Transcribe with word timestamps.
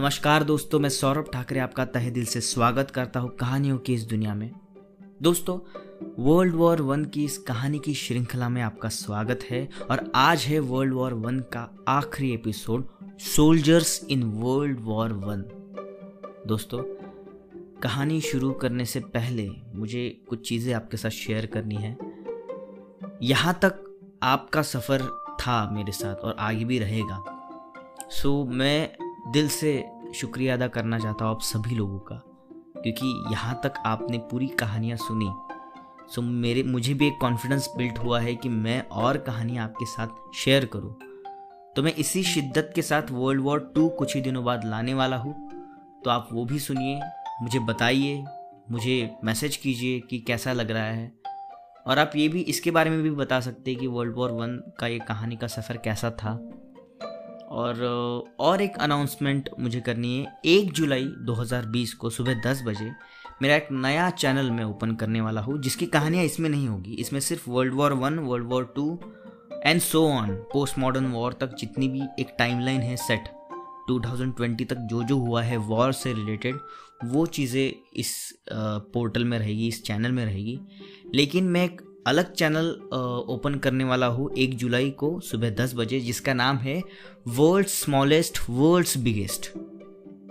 नमस्कार 0.00 0.44
दोस्तों, 0.44 0.78
मैं 0.80 0.88
सौरभ 0.88 1.24
ठाकरे 1.32 1.60
आपका 1.60 1.84
तहे 1.84 2.10
दिल 2.10 2.24
से 2.24 2.40
स्वागत 2.40 2.90
करता 2.90 3.20
हूँ 3.20 3.30
कहानियों 3.30 3.76
की 3.78 3.94
इस 3.94 4.02
दुनिया 4.02 4.34
में। 4.34 4.50
दोस्तों 5.22 5.58
वर्ल्ड 6.18 6.54
वॉर 6.54 6.82
वन 6.82 7.04
की 7.04 7.24
इस 7.24 7.36
कहानी 7.38 7.78
की 7.78 7.92
श्रृंखला 7.94 8.48
में 8.48 8.60
आपका 8.62 8.88
स्वागत 8.88 9.40
है 9.50 9.68
और 9.90 10.10
आज 10.14 10.44
है 10.44 10.58
वर्ल्ड 10.60 10.94
वॉर 10.94 11.14
वन 11.14 11.40
का 11.52 11.68
आखिरी 11.88 12.32
episode 12.34 12.86
soldiers 13.26 14.00
in 14.10 14.22
world 14.34 14.78
war 14.80 15.12
one 15.16 15.44
दोस्तों, 16.46 16.82
कहानी 17.82 18.20
शुरू 18.20 18.52
करने 18.54 18.84
से 18.84 19.00
पहले 19.10 19.48
मुझे 19.74 20.08
कुछ 20.28 20.48
चीज़ें 20.48 20.72
आपके 20.74 20.96
साथ 20.96 21.10
शेयर 21.10 21.46
करनी 21.46 21.76
है। 21.76 21.96
यहाँ 23.22 23.58
तक 23.62 23.84
आपका 24.22 24.62
सफ़र 24.62 25.02
था 25.40 25.60
मेरे 25.70 25.92
साथ 25.92 26.24
और 26.24 26.36
आगे 26.38 26.64
भी 26.64 26.78
रहेगा। 26.78 27.22
सो 28.12 28.44
मैं 28.44 29.10
दिल 29.32 29.48
से 29.48 29.72
शुक्रिया 30.14 30.54
अदा 30.54 30.66
करना 30.68 30.98
चाहता 30.98 31.24
हूँ 31.24 31.34
आप 31.34 31.40
सभी 31.42 31.74
लोगों 31.74 31.98
का, 32.00 32.14
क्योंकि 32.76 33.12
यहाँ 33.32 33.60
तक 33.64 33.74
आपने 33.86 34.18
पूरी 34.30 34.46
कहानियाँ 34.60 34.96
सुनी। 34.96 35.30
सो 36.10 36.22
मेरे, 36.22 36.62
मुझे 36.62 36.94
भी 36.94 37.06
एक 37.06 37.18
कॉन्फिडेंस 37.20 37.68
बिल्ट 37.76 37.98
हुआ 37.98 38.20
है 38.20 38.34
कि 38.34 38.48
मैं 38.48 38.80
और 38.82 39.18
कहानियाँ 39.18 39.64
आपके 39.64 39.86
साथ 39.86 40.36
शेयर 40.36 40.64
करूँ। 40.64 40.92
तो 41.76 41.82
मैं 41.82 41.94
इसी 41.94 42.22
शिद्दत 42.22 42.72
के 42.74 42.82
साथ 42.82 43.10
वर्ल्ड 43.10 43.42
वॉर 43.42 43.60
टू 43.74 43.88
कुछ 43.88 44.14
ही 44.14 44.20
दिनों 44.20 44.44
बाद 44.44 44.64
लाने 44.64 44.94
वाला 44.94 45.16
हूँ। 45.16 45.34
तो 46.04 46.10
आप 46.10 46.28
वो 46.32 46.44
भी 46.44 46.58
सुनिए, 46.58 47.00
मुझे 47.42 47.58
बताइए, 47.58 48.24
मुझे 48.70 49.10
मैसेज 49.24 49.56
कीजिए 49.56 50.00
कि 50.00 50.18
कैसा 50.18 50.52
लग 50.52 50.70
रहा 50.70 50.84
है। 50.84 51.12
और 51.86 51.98
आप 51.98 52.12
ये 52.16 52.28
भी, 52.28 52.40
इसके 52.40 52.70
बारे 52.70 52.90
में 52.90 53.02
भी 53.02 53.10
बता 53.10 53.40
सकते 53.40 53.70
हैं 53.70 53.80
कि 53.80 53.86
वर्ल्ड 53.86 54.16
वॉर 54.16 54.30
वन 54.30 54.56
का 54.78 54.86
ये 54.86 54.98
कहानी 54.98 55.36
का 55.36 55.46
सफ़र 55.46 55.76
कैसा 55.76 56.10
था। 56.12 56.32
और 57.50 57.82
और 58.40 58.62
एक 58.62 58.76
अनाउंसमेंट 58.80 59.48
मुझे 59.60 59.80
करनी 59.80 60.16
है। 60.18 60.32
एक 60.46 60.72
जुलाई 60.72 61.04
2020 61.26 61.92
को 61.94 62.10
सुबह 62.10 62.40
10 62.42 62.62
बजे 62.66 62.90
मेरा 63.42 63.56
एक 63.56 63.68
नया 63.72 64.08
चैनल 64.12 64.50
मैं 64.50 64.64
ओपन 64.64 64.94
करने 64.94 65.20
वाला 65.20 65.40
हूँ, 65.40 65.58
जिसकी 65.58 65.86
कहानियाँ 65.86 66.24
इसमें 66.24 66.48
नहीं 66.50 66.68
होगी। 66.68 66.94
इसमें 66.94 67.20
सिर्फ़ 67.20 67.50
world 67.50 67.74
war 67.74 67.92
one 67.94 68.18
world 68.18 68.46
war 68.48 68.72
two 68.76 68.98
and 69.56 69.80
so 69.80 70.06
on 70.08 70.34
post 70.52 70.78
modern 70.78 71.10
war 71.12 71.32
तक 71.40 71.54
जितनी 71.58 71.88
भी 71.88 72.02
एक 72.20 72.34
टाइमलाइन 72.38 72.80
है 72.80 72.96
सेट 72.98 73.28
2020 73.90 74.68
तक 74.70 74.86
जो 74.90 75.02
जो 75.02 75.16
हुआ 75.18 75.42
है 75.42 75.56
वॉर 75.58 75.92
से 75.92 76.12
रिलेटेड 76.12 76.58
वो 77.04 77.24
चीज़ें 77.28 77.72
इस 77.96 78.12
पोर्टल 78.52 79.24
में 79.24 79.38
रहेगी, 79.38 79.68
इस 79.68 79.82
चैनल 79.84 80.12
में 80.12 80.24
रहेगी। 80.24 80.58
लेकिन 81.14 81.44
मैं 81.44 81.64
एक 81.64 81.80
अलग 82.06 82.32
चैनल 82.34 82.68
ओपन 83.28 83.54
करने 83.54 83.84
वाला 83.84 84.06
हूँ 84.06 84.30
एक 84.38 84.56
जुलाई 84.56 84.90
को 84.90 85.18
सुबह 85.20 85.50
दस 85.50 85.74
बजे, 85.74 86.00
जिसका 86.00 86.34
नाम 86.34 86.56
है 86.56 86.82
world 87.28 87.66
smallest 87.66 88.38
world's 88.50 88.96
biggest 88.98 89.50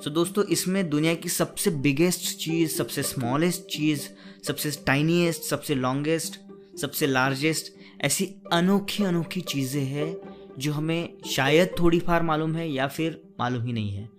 so 0.03 0.09
दोस्तों, 0.09 0.43
इसमें 0.43 0.89
दुनिया 0.89 1.13
की 1.13 1.29
सबसे 1.29 1.71
बिगेस्ट 1.71 2.37
चीज़, 2.39 2.71
सबसे 2.71 3.03
स्मॉलेस्ट 3.03 3.65
चीज़, 3.67 4.07
सबसे 4.43 4.71
टाइनीएस्ट 4.85 5.43
सबसे 5.43 5.75
लॉन्गेस्ट 5.75 6.39
सबसे 6.81 7.07
लार्जेस्ट 7.07 7.73
ऐसी 8.01 8.25
अनोखी 8.53 9.03
अनोखी 9.03 9.41
चीज़ें 9.43 9.83
हैं 9.83 10.15
जो 10.59 10.73
हमें 10.73 11.17
शायद 11.27 11.75
थोड़ी 11.79 11.99
फार 11.99 12.23
मालूम 12.23 12.55
है 12.55 12.69
या 12.69 12.87
फिर 12.87 13.21
मालूम 13.39 13.65
ही 13.65 13.73
नहीं 13.73 13.91
है। 13.91 14.09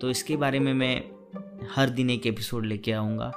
तो 0.00 0.10
इसके 0.10 0.36
बारे 0.36 0.60
में 0.60 0.72
मैं 0.74 1.02
हर 1.74 1.90
दिन 1.90 2.10
एक 2.10 2.26
एपिसोड 2.26 2.66
लेके 2.66 2.92
आऊँगा। 2.92 3.32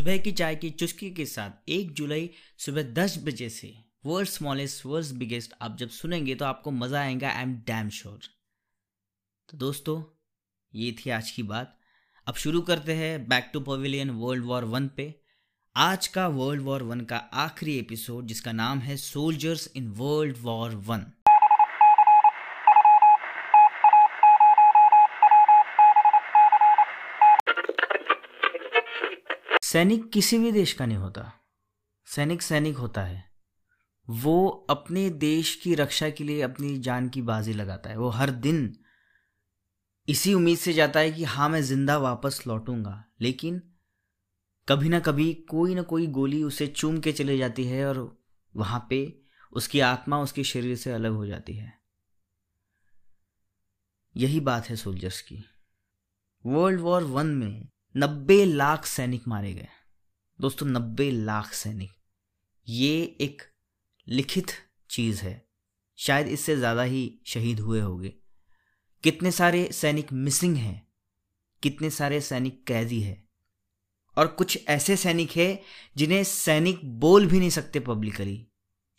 सुबह 0.00 0.18
की 0.18 0.30
चाय 0.32 0.54
की 0.56 0.70
चुस्की 0.70 1.10
के 1.10 1.24
साथ 1.26 1.68
एक 1.68 1.92
जुलाई 1.92 2.30
सुबह 2.58 2.82
दस 2.82 3.16
बजे 3.24 3.48
से 3.48 3.72
वर्ल्ड 4.06 4.28
स्मॉलेस्ट 4.28 4.86
वर्ल्ड 4.86 5.16
बिगेस्ट 5.16 5.54
आप 5.62 5.76
जब 5.76 5.88
सुनेंगे 5.88 6.34
तो 6.34 6.44
आपको 6.44 6.70
मज़ा 6.70 7.00
आएगा 7.00 7.30
आई 7.30 7.42
एम 7.42 7.52
डैम 7.56 7.88
श्योर 7.88 8.18
तो 9.48 9.56
दोस्तों, 9.56 10.02
ये 10.74 10.92
थी 10.92 11.10
आज 11.10 11.30
की 11.30 11.42
बात। 11.42 11.76
अब 12.26 12.34
शुरू 12.34 12.60
करते 12.60 12.94
हैं 12.94 13.28
back 13.28 13.50
to 13.52 13.60
pavilion 13.60 14.10
world 14.10 14.44
war 14.44 14.64
one 14.64 14.88
पे। 14.88 15.14
आज 15.76 16.06
का 16.06 16.26
वर्ल्ड 16.28 16.62
वॉर 16.62 16.82
वन 16.82 17.00
का 17.00 17.16
आखिरी 17.16 17.78
एपिसोड 17.78 18.26
जिसका 18.26 18.52
नाम 18.52 18.78
है 18.78 18.96
soldiers 18.96 19.70
in 19.76 19.88
world 19.88 20.36
war 20.40 20.74
one 20.74 21.06
सैनिक 29.72 30.12
किसी 30.12 30.38
भी 30.38 30.52
देश 30.52 30.72
का 30.72 30.86
नहीं 30.86 30.98
होता। 30.98 31.32
सैनिक 32.04 32.42
सैनिक 32.42 32.76
होता 32.76 33.02
है। 33.02 33.30
वो 34.10 34.66
अपने 34.70 35.10
देश 35.10 35.54
की 35.56 35.74
रक्षा 35.74 36.10
के 36.10 36.24
लिए 36.24 36.42
अपनी 36.42 36.78
जान 36.78 37.08
की 37.08 37.22
बाजी 37.22 37.52
लगाता 37.52 37.90
है। 37.90 37.96
वो 37.96 38.08
हर 38.08 38.30
दिन 38.30 38.78
इसी 40.08 40.34
उम्मीद 40.34 40.58
से 40.58 40.72
जाता 40.72 41.00
है 41.00 41.10
कि 41.10 41.24
हाँ 41.24 41.48
मैं 41.48 41.62
ज़िंदा 41.62 41.98
वापस 41.98 42.42
लौटूँगा। 42.46 43.04
लेकिन 43.20 43.62
कभी 44.68 44.88
ना 44.88 45.00
कभी 45.00 45.34
कोई 45.34 45.74
ना 45.74 45.82
कोई 45.82 46.06
गोली 46.06 46.42
उसे 46.42 46.66
चूम 46.66 47.00
के 47.00 47.12
चले 47.12 47.38
जाती 47.38 47.64
है 47.64 47.86
और 47.86 48.22
वहाँ 48.56 48.86
पे 48.90 49.22
उसकी 49.52 49.80
आत्मा 49.80 50.20
उसके 50.20 50.44
शरीर 50.44 50.76
से 50.76 50.92
अलग 50.92 51.12
हो 51.12 51.26
जाती 51.26 51.56
है। 51.56 51.72
यही 54.16 54.40
बात 54.40 54.66
है 54.66 54.76
सोल्जर्स 54.76 55.20
की। 55.20 55.44
वर्ल्ड 56.46 56.80
वॉर 56.80 57.02
वन 57.02 57.26
में 57.26 57.68
नब्बे 57.94 58.44
लाख 58.44 58.84
सैनिक 58.86 59.22
मारे 59.28 59.52
गए। 59.52 59.68
दोस्तों, 60.38 60.66
नब्बे 60.66 61.10
लाख 61.10 61.52
सैनिक। 61.52 61.90
ये 62.68 63.16
एक 63.20 63.42
लिखित 64.06 64.50
चीज़ 64.90 65.22
है। 65.22 65.32
शायद 65.98 66.28
इससे 66.28 66.56
ज़्यादा 66.56 66.82
ही 66.82 67.20
शहीद 67.26 67.60
हुए 67.60 67.80
होंगे। 67.80 68.12
कितने 69.04 69.30
सारे 69.30 69.68
सैनिक 69.72 70.12
मिसिंग 70.12 70.56
हैं, 70.56 70.86
कितने 71.62 71.90
सारे 71.90 72.20
सैनिक 72.20 72.62
कैदी 72.66 73.00
है, 73.00 73.16
और 74.16 74.26
कुछ 74.28 74.58
ऐसे 74.68 74.96
सैनिक 74.96 75.30
हैं 75.30 75.58
जिन्हें 75.96 76.22
सैनिक 76.24 76.84
बोल 77.00 77.26
भी 77.26 77.38
नहीं 77.38 77.50
सकते 77.50 77.80
पब्लिकली 77.80 78.46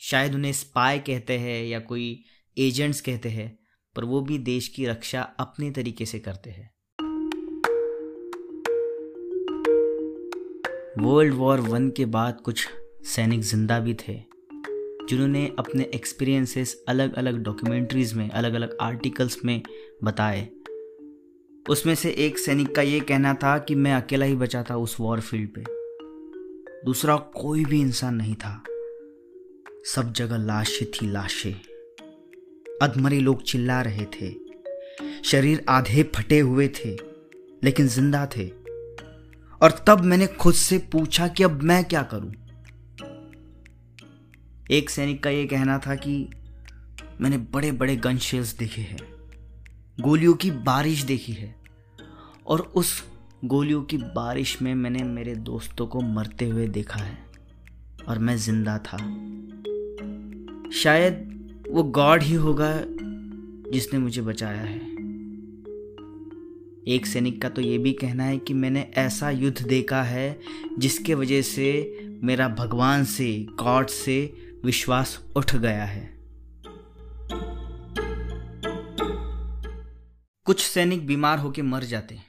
शायद 0.02 0.36
उन्हें 0.36 0.54
स्पाई 0.54 1.00
कहते 1.00 1.38
हैं 1.38 1.64
या 1.64 1.80
कोई 1.80 2.24
एजेंट्स 2.58 3.02
कहते 3.02 3.30
हैं, 3.30 3.58
पर 3.96 4.04
वो 4.04 4.22
भी 4.22 4.38
देश 4.38 4.68
की 4.68 4.86
रक्षा 4.86 5.22
अपने 5.40 5.72
तरीके 5.72 6.06
से 6.06 6.20
करते 6.20 6.50
हैं। 6.50 6.70
वर्ल्ड 11.00 11.34
वॉर 11.34 11.60
वन 11.60 11.90
के 11.90 12.06
बाद 12.06 12.40
कुछ 12.42 12.68
सैनिक 13.06 13.42
ज़िंदा 13.42 13.80
भी 13.80 13.94
थे, 13.94 14.14
जिन्होंने 15.10 15.46
अपने 15.60 15.84
एक्सपीरियंसेस 15.96 16.84
अलग 16.88 17.14
अलग 17.14 17.38
डॉक्यूमेंट्रीज 17.44 18.14
में 18.14 18.30
अलग 18.30 18.54
अलग 18.54 18.76
आर्टिकल्स 18.82 19.38
में 19.46 19.62
बताए। 20.04 20.48
उसमें 21.70 21.96
से 21.96 22.12
एक 22.18 22.40
सैनिक 22.40 22.76
का 22.76 22.82
ये 22.82 23.00
कहना 23.00 23.34
था 23.34 23.58
कि 23.58 23.76
मैं 23.76 23.94
अकेला 23.94 24.26
ही 24.26 24.36
बचा 24.36 24.64
था 24.64 24.78
उस 24.78 24.98
वॉर 25.00 25.20
फ़ील्ड 25.20 25.50
पे। 25.50 25.64
दूसरा 26.86 27.18
कोई 27.18 27.66
भी 27.66 27.82
इंसान 27.82 28.16
नहीं 28.16 28.36
था। 28.36 28.64
सब 29.86 30.14
जगह 30.14 30.38
लाशें 30.38 30.88
थी 30.92 31.12
लाशें। 31.12 31.54
अधमरे 32.82 33.20
लोग 33.20 33.44
चिल्ला 33.44 33.82
रहे 33.82 34.06
थे। 34.06 34.34
शरीर 35.24 35.66
आधे 35.70 36.04
फटे 36.16 36.40
हुए 36.40 36.68
थे, 36.68 36.98
लेकिन 37.64 37.88
ज़िंदा 37.88 38.26
थे। 38.38 38.61
और 39.62 39.72
तब 39.88 40.02
मैंने 40.02 40.28
खुद 40.28 40.54
से 40.54 40.78
पूछा 40.92 41.28
कि 41.28 41.44
अब 41.44 41.62
मैं 41.62 41.84
क्या 41.86 42.02
करूँ? 42.04 42.32
एक 44.72 44.90
सैनिक 44.90 45.24
का 45.24 45.30
यह 45.30 45.46
कहना 45.46 45.78
था 45.78 45.96
कि 45.96 46.30
मैंने 47.22 47.38
बड़े 47.38 47.72
बड़े 47.72 47.96
गन 47.96 48.18
शेल्स 48.18 48.54
देखे 48.58 48.82
हैं, 48.82 49.00
गोलियों 50.00 50.34
की 50.34 50.52
बारिश 50.52 51.02
देखी 51.04 51.34
है 51.34 51.56
और 52.48 52.62
उस 52.76 53.04
गोलियों 53.46 53.82
की 53.84 53.98
बारिश 53.98 54.62
में 54.62 54.74
मैंने 54.76 55.04
मेरे 55.04 55.36
दोस्तों 55.36 55.88
को 55.88 56.02
मरते 56.02 56.50
हुए 56.50 56.68
देखा 56.68 57.00
है 57.00 57.18
और 58.08 58.20
मैं 58.20 58.38
ज़िंदा 58.38 58.78
था। 58.78 58.98
शायद 60.72 61.28
वो 61.72 61.84
गॉड 61.84 62.24
ही 62.24 62.34
होगा 62.36 62.74
जिसने 63.72 64.00
मुझे 64.00 64.22
बचाया 64.22 64.62
है। 64.62 64.91
एक 66.88 67.06
सैनिक 67.06 67.42
का 67.42 67.50
तो 67.50 67.62
ये 67.62 67.78
भी 67.78 67.94
कहना 67.94 68.24
है 68.24 68.38
कि 68.38 68.54
मैंने 68.54 68.92
ऐसा 68.96 69.30
युद्ध 69.30 69.68
देखा 69.68 70.04
है 70.04 70.40
जिसके 70.80 71.14
वजह 71.14 71.42
से 71.42 72.00
मेरा 72.24 72.48
भगवान 72.48 73.06
से, 73.06 73.48
गॉड 73.60 73.88
से 73.88 74.34
विश्वास 74.66 75.26
उठ 75.36 75.56
गया 75.56 75.86
है। 75.86 76.18
कुछ 80.46 80.62
सैनिक 80.62 81.08
बीमार 81.08 81.40
होकर 81.40 81.64
मर 81.64 81.84
जाते 81.84 82.20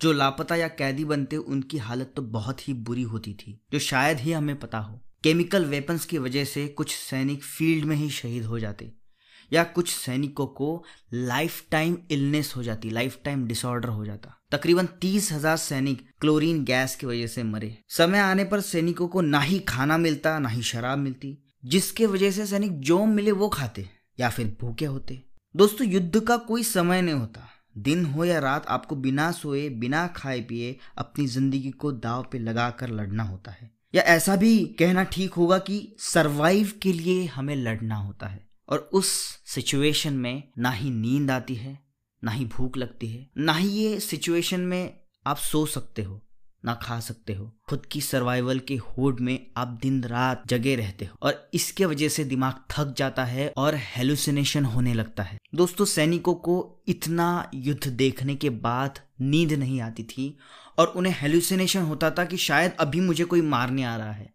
जो 0.00 0.12
लापता 0.12 0.56
या 0.56 0.68
कैदी 0.68 1.04
बनते, 1.04 1.36
उनकी 1.36 1.78
हालत 1.78 2.12
तो 2.16 2.22
बहुत 2.22 2.68
ही 2.68 2.74
बुरी 2.74 3.02
होती 3.02 3.34
थी, 3.34 3.60
जो 3.72 3.78
शायद 3.78 4.18
ही 4.18 4.32
हमें 4.32 4.58
पता 4.60 4.78
हो। 4.78 5.00
केमिकल 5.22 5.64
वेपन्स 5.64 6.04
की 6.04 6.18
वजह 6.18 6.44
से 6.44 6.68
कुछ 6.68 6.94
सैनिक 6.96 7.42
फ़ील्ड 7.42 7.84
में 7.84 7.96
ही 7.96 8.10
शहीद 8.10 8.44
हो 8.44 8.58
जाते। 8.58 9.03
या 9.52 9.64
कुछ 9.64 9.90
सैनिकों 9.90 10.46
को 10.46 10.84
लाइफ 11.14 11.64
टाइम 11.70 11.96
इलनेस 12.10 12.52
हो 12.56 12.62
जाती 12.62 12.90
लाइफ 12.90 13.18
टाइम 13.24 13.46
डिसऑर्डर 13.46 13.88
हो 13.88 14.04
जाता। 14.04 14.38
तकरीबन 14.52 14.86
तीस 15.00 15.30
हज़ार 15.32 15.56
सैनिक 15.56 16.06
क्लोरीन 16.20 16.64
गैस 16.64 16.96
की 16.96 17.06
वजह 17.06 17.26
से 17.26 17.42
मरे। 17.42 17.76
समय 17.88 18.18
आने 18.18 18.44
पर 18.44 18.60
सैनिकों 18.60 19.08
को 19.08 19.20
ना 19.20 19.40
ही 19.40 19.58
खाना 19.58 19.98
मिलता, 19.98 20.38
ना 20.38 20.48
ही 20.48 20.62
शराब 20.62 20.98
मिलती, 20.98 21.38
जिसके 21.64 22.06
वजह 22.06 22.30
से 22.30 22.46
सैनिक 22.46 22.78
जो 22.80 23.04
मिले 23.06 23.32
वो 23.32 23.48
खाते, 23.48 23.88
या 24.20 24.30
फिर 24.30 24.56
भूखे 24.60 24.84
होते। 24.84 25.22
दोस्तों, 25.54 25.86
युद्ध 25.86 26.20
का 26.20 26.36
कोई 26.36 26.62
समय 26.62 27.02
नहीं 27.02 27.14
होता। 27.14 27.48
दिन 27.78 28.04
हो 28.04 28.24
या 28.24 28.38
रात, 28.38 28.66
आपको 28.66 28.96
बिना 28.96 29.30
सोए, 29.32 29.68
बिना 29.68 30.06
खाए 30.06 30.40
पिए 30.40 30.76
अपनी 30.98 31.26
ज़िंदगी 31.26 31.70
को 31.70 31.92
दाव 31.92 32.26
पे 32.32 32.38
लगा 32.38 32.70
कर 32.70 32.90
लड़ना 32.90 33.22
होता 33.22 33.50
है। 33.50 33.70
या 33.94 34.02
ऐसा 34.02 34.36
भी 34.36 34.58
कहना 34.78 35.04
ठीक 35.04 35.34
होगा 35.34 35.58
कि 35.58 35.96
सरवाइव 35.98 36.72
के 36.82 36.92
लिए 36.92 37.24
हमें 37.26 37.54
लड़ना 37.56 37.96
होता 37.96 38.26
है। 38.26 38.42
और 38.68 38.88
उस 38.92 39.08
सिचुएशन 39.46 40.12
में 40.12 40.42
ना 40.58 40.70
ही 40.70 40.90
नींद 40.90 41.30
आती 41.30 41.54
है, 41.54 41.78
ना 42.22 42.30
ही 42.30 42.44
भूख 42.46 42.76
लगती 42.76 43.08
है, 43.08 43.28
ना 43.36 43.52
ही 43.52 43.68
ये 43.68 43.98
सिचुएशन 44.00 44.60
में 44.60 44.94
आप 45.26 45.36
सो 45.36 45.64
सकते 45.66 46.02
हो, 46.02 46.20
ना 46.64 46.74
खा 46.74 46.98
सकते 47.00 47.34
हो। 47.34 47.50
खुद 47.68 47.86
की 47.86 48.00
सर्वाइवल 48.00 48.58
के 48.58 48.76
होड 48.76 49.20
में 49.20 49.46
आप 49.56 49.78
दिन 49.82 50.02
रात 50.04 50.42
जगे 50.46 50.74
रहते 50.76 51.04
हो 51.04 51.16
और 51.22 51.50
इसके 51.54 51.84
वजह 51.84 52.08
से 52.08 52.24
दिमाग 52.24 52.64
थक 52.70 52.94
जाता 52.98 53.24
है 53.24 53.52
और 53.56 53.74
हेलुसिनेशन 53.76 54.64
होने 54.64 54.94
लगता 54.94 55.22
है। 55.22 55.38
दोस्तों, 55.54 55.84
सैनिकों 55.84 56.34
को 56.34 56.84
इतना 56.88 57.50
युद्ध 57.54 57.86
देखने 57.86 58.34
के 58.36 58.50
बाद 58.50 58.98
नींद 59.20 59.52
नहीं 59.52 59.80
आती 59.80 60.02
थी 60.02 60.36
और 60.78 60.86
उन्हें 60.86 61.14
हेलुसिनेशन 61.18 61.82
होता 61.82 62.10
था 62.10 62.24
कि 62.24 62.36
शायद 62.36 62.72
अभी 62.80 63.00
मुझे 63.00 63.24
कोई 63.24 63.40
मारने 63.40 63.84
आ 63.84 63.96
रहा 63.96 64.12
है। 64.12 64.32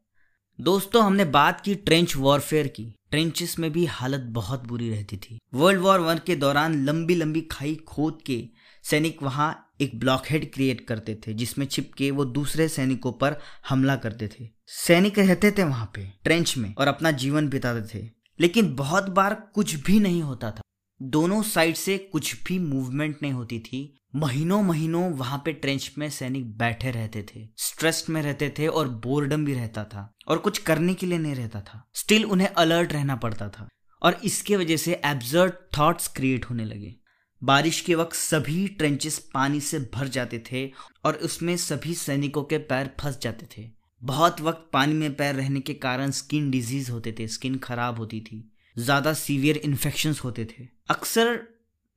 दोस्तों, 0.61 1.03
हमने 1.03 1.25
बात 1.25 1.61
की 1.61 1.75
ट्रेंच 1.75 2.15
वॉरफेयर 2.15 2.67
की। 2.67 2.93
ट्रेंचेस 3.11 3.59
में 3.59 3.71
भी 3.71 3.85
हालत 3.85 4.19
बहुत 4.19 4.67
बुरी 4.67 4.89
रहती 4.89 5.17
थी। 5.17 5.39
वर्ल्ड 5.53 5.81
वॉर 5.81 5.99
वन 5.99 6.19
के 6.25 6.35
दौरान 6.35 6.85
लंबी 6.85 7.15
लंबी 7.15 7.41
खाई 7.41 7.75
खोद 7.75 8.19
के 8.25 8.47
सैनिक 8.83 9.23
वहाँ 9.23 9.73
एक 9.81 9.99
ब्लॉकहेड 9.99 10.53
क्रिएट 10.53 10.87
करते 10.87 11.15
थे, 11.15 11.33
जिसमें 11.33 11.65
छिप 11.65 11.91
के 11.93 12.11
वो 12.11 12.25
दूसरे 12.25 12.67
सैनिकों 12.67 13.11
पर 13.11 13.39
हमला 13.69 13.95
करते 13.95 14.27
थे। 14.27 14.49
सैनिक 14.67 15.19
रहते 15.19 15.51
थे 15.51 15.63
वहाँ 15.63 15.91
पे 15.95 16.11
ट्रेंच 16.23 16.57
में, 16.57 16.75
और 16.75 16.87
अपना 16.87 17.11
जीवन 17.11 17.49
बिताते 17.49 17.99
थे। 17.99 18.09
लेकिन 18.39 18.75
बहुत 18.75 19.09
बार 19.09 19.49
कुछ 19.53 19.75
भी 19.75 19.99
नहीं 19.99 20.21
होता 20.21 20.51
था। 20.51 20.61
दोनों 21.01 21.43
साइड 21.43 21.75
से 21.75 21.97
कुछ 21.97 22.43
भी 22.43 22.59
मूवमेंट 22.59 23.17
नहीं 23.21 23.31
होती 23.31 23.59
थी। 23.59 24.01
महीनों 24.15 24.63
महीनों 24.63 25.11
वहाँ 25.13 25.41
पे 25.45 25.53
ट्रेंच 25.53 25.91
में 25.97 26.09
सैनिक 26.09 26.57
बैठे 26.57 26.91
रहते 26.91 27.25
थे। 27.35 27.49
स्ट्रेस 27.57 28.05
में 28.09 28.21
रहते 28.21 28.53
थे 28.59 28.67
और 28.67 28.87
बोर्डम 28.87 29.45
भी 29.45 29.53
रहता 29.53 29.83
था। 29.83 30.13
और 30.27 30.37
कुछ 30.37 30.57
करने 30.57 30.93
के 30.93 31.05
लिए 31.05 31.17
नहीं 31.17 31.35
रहता 31.35 31.61
था। 31.61 31.89
स्टिल 31.93 32.25
उन्हें 32.25 32.47
अलर्ट 32.47 32.93
रहना 32.93 33.15
पड़ता 33.15 33.49
था। 33.49 33.67
और 34.01 34.13
इसके 34.13 34.55
वजह 34.55 34.77
से 34.77 35.01
एब्जर्ड 35.05 35.53
थॉट्स 35.77 36.07
क्रिएट 36.07 36.45
होने 36.45 36.65
लगे। 36.65 36.95
बारिश 37.43 37.81
के 37.81 37.95
वक्त 37.95 38.15
सभी 38.15 38.67
ट्रेंचेस 38.67 39.29
पानी 39.33 39.59
से 39.59 39.79
भर 39.79 40.07
जाते 40.07 40.43
थे 40.51 40.71
और 41.05 41.13
उसमें 41.13 41.57
सभी 41.57 41.93
सैनिकों 41.93 42.43
के 42.43 42.57
पैर 42.57 42.91
फंस 42.99 43.19
जाते 43.21 43.47
थे। 43.57 43.71
बहुत 44.03 44.41
वक्त 44.41 44.69
पानी 44.73 44.93
में 44.93 45.15
पैर 45.15 45.35
रहने 45.35 45.59
के 45.59 45.73
कारण 45.73 46.11
स्किन 46.11 46.51
डिज़ीज़ 46.51 46.91
होते 46.91 47.15
थे। 47.19 47.27
स्किन 47.27 47.57
खराब 47.57 47.97
होती 47.97 48.21
थी। 48.21 48.51
ज़्यादा 48.79 49.13
सीवियर 49.15 49.57
इन्फेक्शन 49.59 50.15
होते 50.23 50.45
थे। 50.47 50.67
अक्सर 50.89 51.39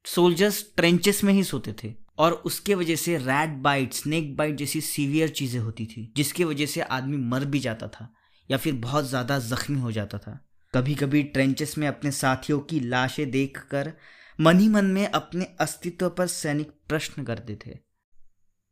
सोल्जर्स 0.04 0.64
ट्रेंचेस 0.76 1.22
में 1.24 1.32
ही 1.32 1.42
सोते 1.44 1.74
थे 1.82 1.94
और 2.18 2.32
उसके 2.46 2.74
वजह 2.74 2.96
से 2.96 3.16
रैट 3.18 3.50
बाइट 3.62 3.92
स्नेक 3.94 4.36
बाइट 4.36 4.56
जैसी 4.56 4.80
सीवियर 4.80 5.28
चीज़ें 5.30 5.60
होती 5.60 5.86
थी, 5.86 6.12
जिसकी 6.16 6.44
वजह 6.44 6.66
से 6.66 6.80
आदमी 6.80 7.16
मर 7.16 7.44
भी 7.44 7.58
जाता 7.60 7.88
था 7.88 8.12
या 8.50 8.56
फिर 8.56 8.74
बहुत 8.76 9.08
ज़्यादा 9.08 9.38
जख्मी 9.40 9.78
हो 9.80 9.92
जाता 9.92 10.18
था। 10.18 10.38
कभी 10.74 10.94
कभी 10.94 11.22
ट्रेंचेस 11.24 11.76
में 11.78 11.86
अपने 11.88 12.10
साथियों 12.12 12.58
की 12.60 12.80
लाशें 12.80 13.30
देखकर 13.30 13.92
मन 14.38 14.58
ही 14.58 14.68
मन 14.68 14.84
में 14.86 15.06
अपने 15.06 15.46
अस्तित्व 15.60 16.08
पर 16.08 16.26
सैनिक 16.26 16.70
प्रश्न 16.88 17.24
करते 17.24 17.56
थे। 17.56 17.78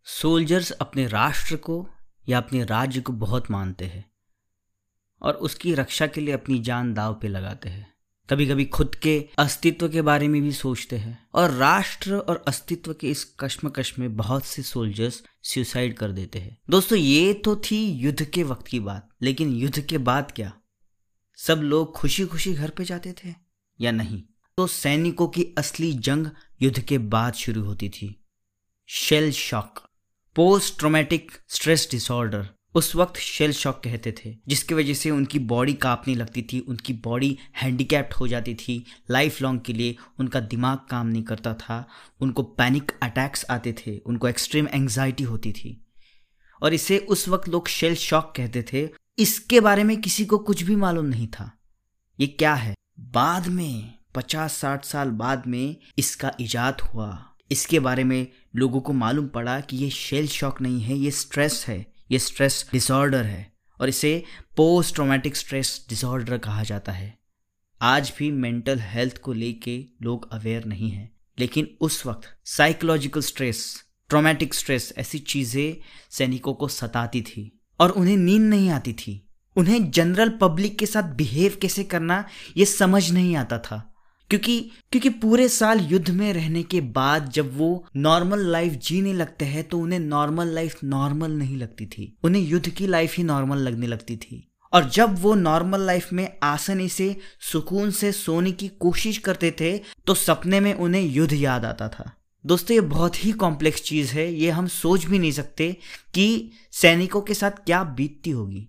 सोल्जर्स 0.06 0.70
अपने 0.72 1.06
राष्ट्र 1.08 1.56
को 1.58 1.86
या 2.28 2.38
अपने 2.38 2.64
राज्य 2.64 3.00
को 3.00 3.12
बहुत 3.14 3.50
मानते 3.50 3.84
हैं 3.84 4.04
और 5.22 5.34
उसकी 5.36 5.74
रक्षा 5.74 6.06
के 6.06 6.20
लिए 6.20 6.34
अपनी 6.34 6.58
जान 6.60 6.92
दाव 6.94 7.14
पे 7.14 7.28
लगाते 7.28 7.68
हैं। 7.68 7.89
कभी 8.30 8.46
कभी 8.46 8.64
खुद 8.64 8.94
के 8.94 9.28
अस्तित्व 9.38 9.88
के 9.88 10.02
बारे 10.02 10.28
में 10.28 10.42
भी 10.42 10.52
सोचते 10.52 10.96
हैं। 10.96 11.28
और 11.34 11.50
राष्ट्र 11.50 12.14
और 12.14 12.44
अस्तित्व 12.48 12.94
के 12.94 13.10
इस 13.10 13.36
कश्मकश 13.40 13.98
में 13.98 14.16
बहुत 14.16 14.44
से 14.44 14.62
सोल्जर्स 14.62 15.22
सुसाइड 15.42 15.98
कर 15.98 16.12
देते 16.12 16.38
हैं। 16.38 16.58
दोस्तों, 16.70 16.98
ये 16.98 17.34
तो 17.34 17.56
थी 17.56 17.90
युद्ध 17.90 18.24
के 18.24 18.42
वक्त 18.42 18.66
की 18.66 18.80
बात। 18.80 19.08
लेकिन 19.22 19.52
युद्ध 19.52 19.80
के 19.80 19.98
बाद 19.98 20.32
क्या? 20.36 20.52
सब 21.36 21.58
लोग 21.58 21.92
खुशी 21.92 22.26
खुशी 22.26 22.52
घर 22.52 22.70
पे 22.70 22.84
जाते 22.84 23.12
थे 23.12 23.34
या 23.80 23.90
नहीं? 23.90 24.22
तो 24.56 24.66
सैनिकों 24.66 25.28
की 25.28 25.44
असली 25.58 25.92
जंग 25.92 26.26
युद्ध 26.62 26.80
के 26.80 26.98
बाद 26.98 27.34
शुरू 27.34 27.62
होती 27.62 27.88
थी। 27.88 28.26
Shell 28.86 29.32
shock 29.32 29.88
post 30.36 30.78
traumatic 30.78 31.30
stress 31.48 31.88
disorder 31.90 32.48
उस 32.74 32.96
वक्त 32.96 33.16
शेल 33.16 33.52
शॉक 33.52 33.80
कहते 33.84 34.14
थे, 34.24 34.36
जिसकी 34.48 34.74
वजह 34.74 34.94
से 34.94 35.10
उनकी 35.10 35.38
बॉडी 35.38 35.72
कांपने 35.72 36.14
लगती 36.14 36.42
थी, 36.42 36.60
उनकी 36.60 36.92
बॉडी 36.92 37.38
हैंडीकैप्ड 37.56 38.14
हो 38.14 38.28
जाती 38.28 38.54
थी 38.54 38.84
लाइफ 39.10 39.42
लॉन्ग 39.42 39.60
के 39.60 39.72
लिए 39.72 39.96
उनका 40.20 40.40
दिमाग 40.40 40.78
काम 40.90 41.06
नहीं 41.06 41.22
करता 41.22 41.54
था, 41.54 41.88
उनको 42.20 42.42
पैनिक 42.42 42.92
अटैक्स 43.02 43.46
आते 43.50 43.72
थे, 43.72 43.98
उनको 43.98 44.28
एक्सट्रीम 44.28 44.68
एंग्जाइटी 44.68 45.24
होती 45.24 45.52
थी। 45.52 45.86
और 46.62 46.74
इसे 46.74 46.98
उस 46.98 47.28
वक्त 47.28 47.48
लोग 47.48 47.68
शेल 47.68 47.94
शॉक 47.94 48.32
कहते 48.36 48.64
थे, 48.72 48.88
इसके 49.18 49.60
बारे 49.60 49.84
में 49.84 50.00
किसी 50.00 50.24
को 50.24 50.38
कुछ 50.38 50.62
भी 50.62 50.76
मालूम 50.76 51.06
नहीं 51.06 51.26
था। 51.26 51.58
ये 52.20 52.26
क्या 52.26 52.54
है? 52.54 52.74
बाद 53.00 53.46
में, 53.46 53.94
पचास 54.14 54.52
साठ 54.52 54.84
साल 54.84 55.10
बाद 55.10 55.46
में 55.46 55.76
इसका 55.98 56.32
इजाद 56.40 56.80
हुआ। 56.80 57.26
इसके 57.50 57.80
बारे 57.80 58.04
में 58.04 58.26
लोगों 58.56 58.80
को 58.80 58.92
मालूम 58.92 59.28
पड़ा 59.28 59.60
कि 59.60 59.76
ये 59.76 59.90
शेल 59.90 60.28
शॉक 60.28 60.60
नहीं 60.60 60.80
है, 60.80 60.96
ये 60.96 61.10
स्ट्रेस 61.10 61.64
है। 61.68 61.99
ये 62.10 62.18
स्ट्रेस 62.18 62.64
डिसऑर्डर 62.72 63.24
है 63.24 63.52
और 63.80 63.88
इसे 63.88 64.22
पोस्ट 64.56 64.94
ट्रोमेटिक 64.94 65.36
स्ट्रेस 65.36 65.86
डिसऑर्डर 65.88 66.38
कहा 66.38 66.62
जाता 66.62 66.92
है। 66.92 67.18
आज 67.80 68.12
भी 68.18 68.30
मेंटल 68.30 68.78
हेल्थ 68.78 69.18
को 69.18 69.32
लेके 69.32 69.78
लोग 70.02 70.28
अवेयर 70.32 70.64
नहीं 70.64 70.90
हैं, 70.90 71.10
लेकिन 71.38 71.68
उस 71.80 72.04
वक्त 72.06 72.28
साइकोलॉजिकल 72.46 73.20
स्ट्रेस 73.20 73.84
ट्रोमेटिक 74.10 74.54
स्ट्रेस 74.54 74.92
ऐसी 74.98 75.18
चीज़ें 75.18 75.76
सैनिकों 76.10 76.54
को 76.54 76.68
सताती 76.68 77.22
थी 77.22 77.50
और 77.80 77.90
उन्हें 77.90 78.16
नींद 78.16 78.42
नहीं 78.42 78.70
आती 78.70 78.92
थी। 78.92 79.22
उन्हें 79.56 79.90
जनरल 79.90 80.28
पब्लिक 80.40 80.78
के 80.78 80.86
साथ 80.86 81.14
बिहेव 81.14 81.56
कैसे 81.62 81.84
करना, 81.84 82.24
ये 82.56 82.64
समझ 82.64 83.10
नहीं 83.10 83.36
आता 83.36 83.58
था। 83.58 83.89
क्योंकि 84.30 84.60
क्योंकि 84.92 85.08
पूरे 85.08 85.48
साल 85.48 85.80
युद्ध 85.80 86.10
में 86.10 86.32
रहने 86.32 86.62
के 86.62 86.80
बाद 86.80 87.30
जब 87.30 87.56
वो 87.58 87.86
नॉर्मल 87.96 88.40
लाइफ 88.46 88.72
जीने 88.72 89.12
लगते 89.12 89.44
हैं 89.44 89.64
तो 89.64 89.78
उन्हें 89.78 89.98
नॉर्मल 89.98 90.46
लाइफ 90.46 90.84
नॉर्मल 90.84 91.30
नहीं 91.30 91.56
लगती 91.56 91.86
थी। 91.86 92.16
उन्हें 92.22 92.42
युद्ध 92.42 92.68
की 92.68 92.86
लाइफ 92.86 93.16
ही 93.16 93.24
नॉर्मल 93.24 93.58
लगने 93.58 93.86
लगती 93.86 94.16
थी। 94.16 94.46
और 94.72 94.88
जब 94.90 95.18
वो 95.18 95.34
नॉर्मल 95.34 95.80
लाइफ 95.80 96.12
में 96.12 96.28
आसानी 96.42 96.88
से, 96.88 97.16
सुकून 97.40 97.90
से 97.90 98.12
सोने 98.12 98.52
की 98.52 98.68
कोशिश 98.68 99.18
करते 99.18 99.50
थे 99.50 99.78
तो 100.06 100.14
सपने 100.14 100.60
में 100.60 100.72
उन्हें 100.74 101.02
युद्ध 101.02 101.32
याद 101.32 101.64
आता 101.64 101.88
था। 101.88 102.12
दोस्तों, 102.44 102.74
ये 102.74 102.80
बहुत 102.80 103.24
ही 103.24 103.32
कॉम्प्लेक्स 103.32 103.82
चीज़ 103.82 104.12
है। 104.12 104.32
ये 104.34 104.50
हम 104.50 104.66
सोच 104.66 105.04
भी 105.04 105.18
नहीं 105.18 105.32
सकते 105.32 105.76
कि 106.14 106.50
सैनिकों 106.72 107.20
के 107.20 107.34
साथ 107.34 107.50
क्या 107.50 107.82
बीतती 107.84 108.30
होगी। 108.30 108.66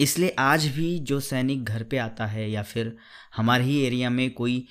इसलिए 0.00 0.34
आज 0.38 0.66
भी 0.66 0.98
जो 0.98 1.20
सैनिक 1.20 1.64
घर 1.64 1.82
पे 1.82 1.98
आता 1.98 2.26
है 2.26 2.50
या 2.50 2.62
फिर 2.62 2.96
हमारे 3.36 3.64
ही 3.64 3.80
एरिया 3.82 4.10
में 4.10 4.30
कोई 4.30 4.66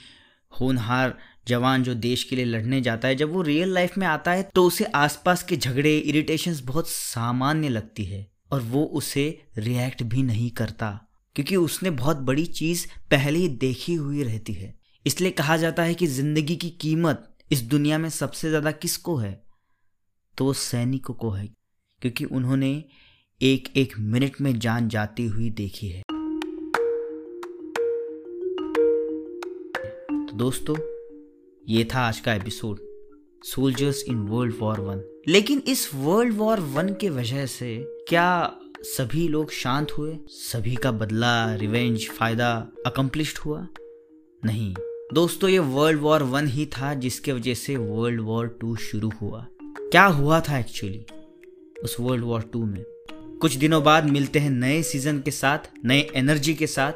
होनहार 0.51 1.17
जवान 1.47 1.83
जो 1.83 1.93
देश 1.95 2.23
के 2.23 2.35
लिए 2.35 2.45
लड़ने 2.45 2.79
जाता 2.81 3.07
है, 3.07 3.15
जब 3.15 3.31
वो 3.33 3.41
रियल 3.41 3.73
लाइफ 3.73 3.97
में 3.97 4.05
आता 4.07 4.31
है 4.31 4.43
तो 4.55 4.65
उसे 4.65 4.85
आसपास 4.85 5.43
के 5.43 5.57
झगड़े 5.57 5.97
इरिटेशंस 5.97 6.61
बहुत 6.63 6.89
सामान्य 6.89 7.69
लगती 7.69 8.05
है 8.05 8.25
और 8.51 8.61
वो 8.63 8.83
उसे 8.93 9.27
रिएक्ट 9.57 10.03
भी 10.05 10.23
नहीं 10.23 10.49
करता, 10.51 10.89
क्योंकि 11.35 11.55
उसने 11.57 11.89
बहुत 11.91 12.17
बड़ी 12.19 12.45
चीज़ 12.47 12.85
पहले 13.11 13.39
ही 13.39 13.47
देखी 13.57 13.93
हुई 13.95 14.23
रहती 14.23 14.53
है। 14.53 14.73
इसलिए 15.05 15.31
कहा 15.33 15.57
जाता 15.57 15.83
है 15.83 15.93
कि 15.93 16.07
ज़िंदगी 16.07 16.55
की 16.55 16.69
कीमत 16.81 17.27
इस 17.51 17.61
दुनिया 17.65 17.97
में 17.97 18.09
सबसे 18.11 18.49
ज़्यादा 18.49 18.71
किसको 18.73 19.15
है? 19.17 19.31
तो 20.37 20.45
वो 20.45 20.53
सैनिकों 20.55 21.13
को 21.13 21.29
है, 21.31 21.47
क्योंकि 22.01 22.25
उन्होंने 22.25 22.71
एक 23.41 23.67
एक 23.77 23.93
मिनट 23.99 24.41
में 24.41 24.57
जान 24.59 24.89
जाती 24.89 25.25
हुई 25.25 25.49
देखी 25.51 25.87
है। 25.89 26.03
दोस्तों, 30.37 30.75
ये 31.69 31.83
था 31.83 31.99
आज 31.99 32.19
का 32.19 32.33
episode 32.33 32.79
soldiers 33.43 34.03
in 34.07 34.15
world 34.15 34.55
war 34.59 34.79
one 34.79 35.21
लेकिन 35.27 35.63
इस 35.67 35.91
वर्ल्ड 35.95 36.37
वॉर 36.37 36.59
वन 36.59 36.89
के 36.89 37.09
वजह 37.09 37.45
से 37.45 37.85
क्या 38.09 38.59
सभी 38.81 39.27
लोग 39.27 39.51
शांत 39.51 39.91
हुए? 39.91 40.17
सभी 40.27 40.75
का 40.75 40.91
बदला 40.91 41.55
रिवेंज 41.55 42.09
फ़ायदा 42.09 42.69
अकम्प्लिश्ड 42.85 43.37
हुआ? 43.37 43.67
नहीं। 44.45 44.75
दोस्तों, 45.13 45.49
ये 45.49 45.59
वर्ल्ड 45.59 46.01
वॉर 46.01 46.23
वन 46.23 46.47
ही 46.47 46.65
था 46.65 46.93
जिसके 46.93 47.33
वजह 47.33 47.53
से 47.53 47.77
वर्ल्ड 47.77 48.21
वॉर 48.21 48.57
टू 48.61 48.75
शुरू 48.75 49.11
हुआ। 49.21 49.47
क्या 49.63 50.05
हुआ 50.05 50.39
था 50.39 50.59
एक्चुअली 50.59 51.05
उस 51.83 51.97
वर्ल्ड 51.99 52.25
वॉर 52.25 52.41
टू 52.41 52.65
में? 52.65 52.83
कुछ 53.41 53.55
दिनों 53.55 53.83
बाद 53.83 54.05
मिलते 54.05 54.39
हैं 54.39 54.49
नए 54.49 54.83
सीज़न 54.83 55.19
के 55.19 55.31
साथ, 55.31 55.59
नए 55.85 56.09
एनर्जी 56.15 56.53
के 56.53 56.67
साथ 56.67 56.93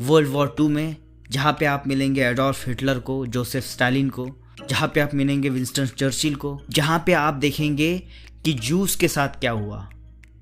वर्ल्ड 0.00 0.28
वॉर 0.28 0.54
टू 0.58 0.68
में 0.68 1.05
जहाँ 1.30 1.52
पे 1.60 1.66
आप 1.66 1.84
मिलेंगे 1.86 2.22
एडोल्फ 2.22 2.66
हिटलर 2.68 2.98
को, 2.98 3.24
जोसेफ 3.26 3.64
स्टालिन 3.64 4.08
को, 4.10 4.28
जहाँ 4.70 4.88
पे 4.94 5.00
आप 5.00 5.14
मिलेंगे 5.14 5.48
विंस्टन 5.48 5.86
चर्चिल 5.86 6.34
को, 6.34 6.58
जहाँ 6.70 7.02
पे 7.06 7.12
आप 7.12 7.34
देखेंगे 7.34 7.98
कि 8.44 8.52
जूस 8.52 8.96
के 8.96 9.08
साथ 9.08 9.40
क्या 9.40 9.50
हुआ, 9.50 9.88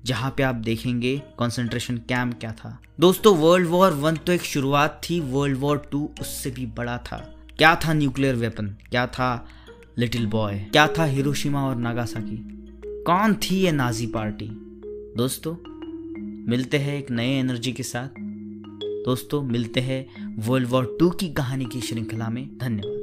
जहाँ 0.05 0.33
पे 0.37 0.43
आप 0.43 0.55
देखेंगे 0.55 1.17
कंसंट्रेशन 1.39 1.97
कैंप 2.09 2.33
क्या 2.39 2.51
था। 2.51 2.77
दोस्तों 2.99 3.35
वर्ल्ड 3.37 3.67
वॉर 3.67 3.93
वन 3.93 4.15
तो 4.15 4.31
एक 4.31 4.41
शुरुआत 4.43 5.01
थी 5.03 5.19
वर्ल्ड 5.21 5.57
वॉर 5.57 5.77
टू 5.91 6.09
उससे 6.21 6.51
भी 6.51 6.65
बड़ा 6.77 6.97
था। 6.97 7.17
क्या 7.57 7.75
था 7.75 7.93
न्यूक्लियर 7.93 8.35
वेपन 8.35 8.67
क्या 8.89 9.05
था 9.07 9.47
लिटिल 9.99 10.25
बॉय 10.25 10.59
क्या 10.71 10.87
था 10.87 11.03
हिरोशिमा 11.05 11.65
और 11.67 11.75
नागासाकी 11.75 12.37
कौन 13.07 13.33
थी 13.43 13.55
ये 13.55 13.71
नाजी 13.71 14.07
पार्टी 14.07 14.49
दोस्तों, 15.17 15.55
मिलते 16.49 16.77
हैं 16.77 16.97
एक 16.97 17.11
नए 17.11 17.37
एनर्जी 17.39 17.71
के 17.71 17.83
साथ। 17.83 18.19
दोस्तों 19.05 19.41
मिलते 19.43 19.79
हैं 19.79 20.35
वर्ल्ड 20.39 20.69
वॉर 20.69 20.97
टू 20.99 21.09
की 21.09 21.29
कहानी 21.29 21.65
की 21.65 21.81
श्रृंखला 21.81 22.29
में। 22.29 22.57
धन्यवाद। 22.57 22.94